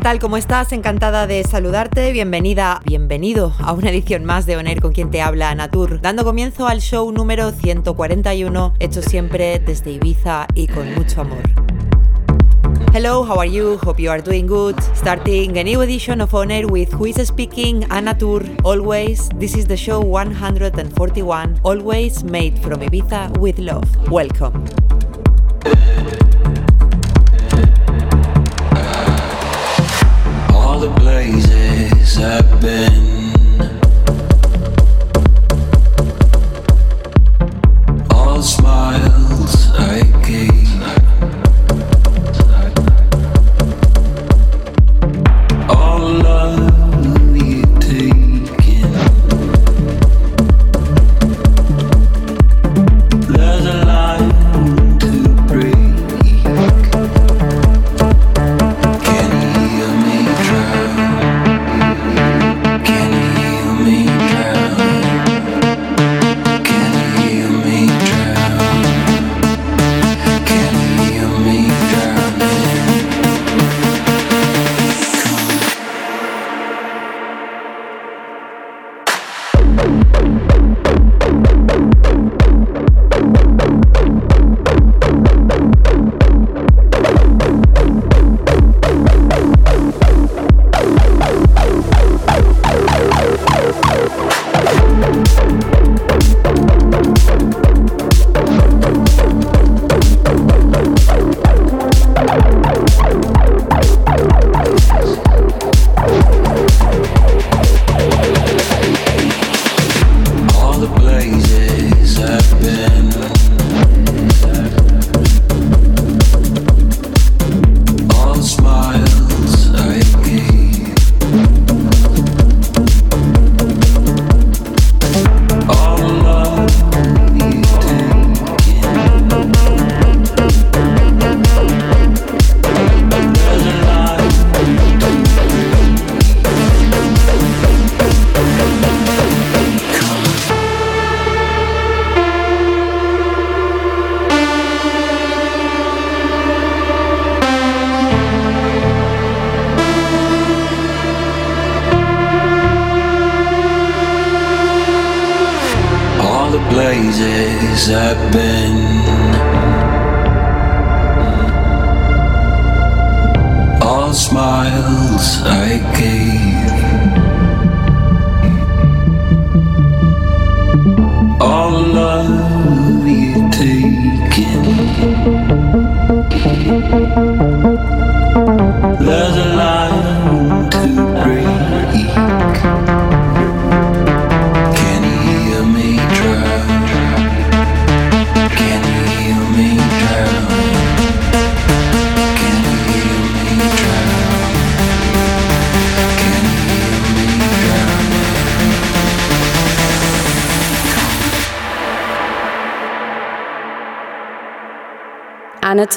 ¿Qué 0.00 0.04
tal? 0.04 0.18
¿Cómo 0.18 0.38
estás? 0.38 0.72
Encantada 0.72 1.26
de 1.26 1.44
saludarte. 1.44 2.10
Bienvenida, 2.12 2.80
bienvenido 2.86 3.52
a 3.58 3.74
una 3.74 3.90
edición 3.90 4.24
más 4.24 4.46
de 4.46 4.56
Oner 4.56 4.80
con 4.80 4.92
quien 4.92 5.10
te 5.10 5.20
habla 5.20 5.54
Natur, 5.54 6.00
dando 6.00 6.24
comienzo 6.24 6.66
al 6.66 6.80
show 6.80 7.12
número 7.12 7.50
141, 7.50 8.76
hecho 8.78 9.02
siempre 9.02 9.58
desde 9.58 9.90
Ibiza 9.90 10.46
y 10.54 10.68
con 10.68 10.94
mucho 10.94 11.20
amor. 11.20 11.42
Hello, 12.94 13.26
how 13.28 13.40
are 13.40 13.50
you? 13.50 13.78
Hope 13.84 14.02
you 14.02 14.10
are 14.10 14.22
doing 14.22 14.46
good. 14.46 14.74
Starting 14.94 15.58
a 15.58 15.64
new 15.64 15.82
edition 15.82 16.22
of 16.22 16.32
Honor 16.32 16.66
with 16.66 16.94
Who 16.94 17.04
is 17.04 17.16
Speaking, 17.28 17.82
Anatur. 17.90 18.48
Always, 18.64 19.28
this 19.38 19.54
is 19.54 19.66
the 19.66 19.76
show 19.76 20.00
141, 20.00 21.60
always 21.62 22.24
made 22.24 22.58
from 22.60 22.80
Ibiza 22.80 23.36
with 23.36 23.58
love. 23.58 23.84
Welcome. 24.10 24.64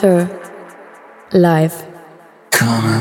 Twitter 0.04 0.28
live. 1.32 1.88
Come 2.52 2.93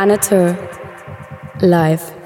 Anatur 0.00 0.54
live. 1.60 2.17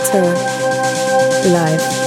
Anatur. 0.00 0.34
Live. 1.52 1.99